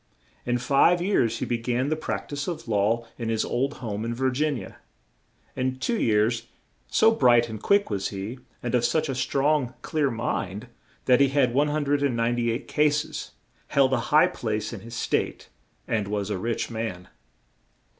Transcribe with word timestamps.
In 0.47 0.57
five 0.57 0.99
years 0.99 1.37
he 1.37 1.45
be 1.45 1.59
gan 1.59 1.89
the 1.89 1.95
prac 1.95 2.27
tise 2.29 2.47
of 2.47 2.67
law 2.67 3.05
in 3.19 3.29
his 3.29 3.45
old 3.45 3.75
home 3.85 4.03
in 4.03 4.15
Vir 4.15 4.31
gin 4.31 4.57
ia. 4.57 4.77
In 5.55 5.77
two 5.77 5.99
years, 6.01 6.47
so 6.87 7.11
bright 7.11 7.47
and 7.47 7.61
quick 7.61 7.91
was 7.91 8.07
he, 8.07 8.39
and 8.63 8.73
of 8.73 8.83
such 8.83 9.09
a 9.09 9.13
strong, 9.13 9.75
clear 9.83 10.09
mind, 10.09 10.65
that 11.05 11.19
he 11.21 11.27
had 11.29 11.53
198 11.53 12.67
cas 12.67 13.05
es, 13.05 13.31
held 13.67 13.93
a 13.93 13.99
high 14.09 14.25
place 14.25 14.73
in 14.73 14.79
his 14.79 14.95
State, 14.95 15.49
and 15.87 16.07
was 16.07 16.31
a 16.31 16.39
rich 16.39 16.71
man. 16.71 17.07